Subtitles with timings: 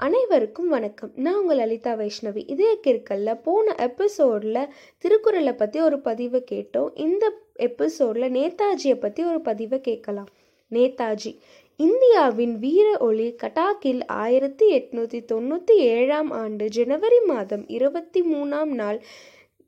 [0.00, 1.10] அனைவருக்கும் வணக்கம்.
[1.14, 2.42] நான் உங்கள் லலிதா வைஷ்ணவி.
[2.46, 6.90] இதே கிற்கல்ல போன எபிசோடில் திருக்குறளை பற்றி ஒரு பதிவை கேட்டோம்.
[6.94, 7.24] இந்த
[7.54, 10.28] எபிசோடில் நேதாஜியை பற்றி ஒரு பதிவை கேட்கலாம்.
[10.70, 11.32] நேதாஜி
[11.76, 19.00] இந்தியாவின் வீர ஒளி கட்டாக்கில் ஆயிரத்தி எட்நூற்றி தொண்ணூற்றி ஏழாம் ஆண்டு ஜனவரி மாதம் இருபத்தி மூணாம் நாள்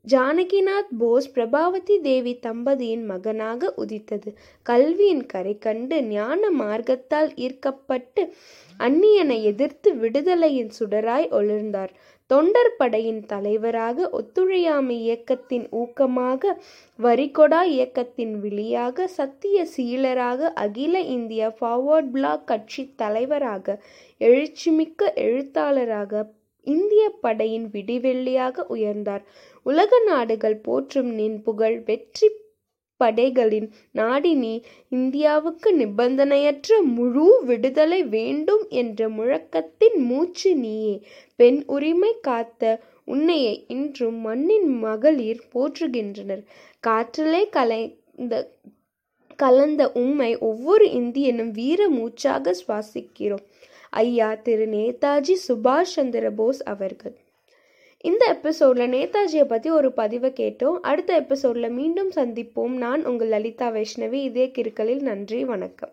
[0.05, 4.31] ஜானகிநாத் போஸ் பிரபாவதி தேவி தம்பதியின் மகனாக உதித்தது.
[4.67, 8.23] கல்வியின் கரை கண்டு ஞான மார்க்கத்தால் ஈர்க்கப்பட்டு
[8.81, 11.93] அந்நியனை எதிர்த்து விடுதலையின் சுடராய் ஒளிர்ந்தார்.
[12.31, 16.53] தொண்டர் படையின் தலைவராக ஒத்துழையாமை இயக்கத்தின் ஊக்கமாக
[16.99, 23.79] வரிகொடா இயக்கத்தின் விழியாக சத்திய சீலராக அகில இந்திய ஃபார்வர்ட் பிளாக் கட்சி தலைவராக
[24.21, 26.23] எழுச்சிமிக்க எழுத்தாளராக
[26.65, 29.25] இந்திய படையின் விடிவெள்ளியாக உயர்ந்தார்.
[29.63, 32.29] உலக நாடுகள் போற்றும் நின் புகழ் வெற்றி
[33.01, 34.55] படைகளின் நாடினி
[34.89, 40.95] இந்தியாவுக்கு நிபந்தனையற்ற முழு விடுதலை வேண்டும் என்ற முழக்கத்தின் மூச்சு நீயே.
[41.37, 46.43] பெண் உரிமை காத்த உன்னையை இன்றும் மண்ணின் மகளிர் போற்றுகின்றனர்.
[46.87, 48.35] காற்றிலே கலைந்த
[49.37, 53.45] கலந்த உம்மை ஒவ்வொரு இந்தியனும் வீர மூச்சாக சுவாசிக்கிறோம்.
[53.91, 57.17] ஐயா திரு நேதாஜி சுபாஷ் சந்திர போஸ் அவர்கள்.
[58.01, 60.79] இந்த எபிசோடில் நேதாஜியை பற்றி ஒரு பதிவை கேட்டோம்.
[60.81, 62.69] அடுத்த எபிசோடில் மீண்டும் சந்திப்போம்.
[62.69, 64.13] நான் உங்கள் லலிதா வைஷ்ணவி.
[64.13, 65.45] இதே கிருக்கலில் நன்றி.
[65.45, 65.93] வணக்கம்.